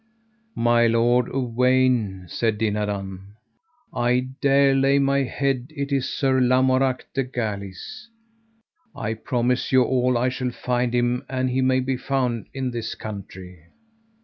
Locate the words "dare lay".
4.41-4.97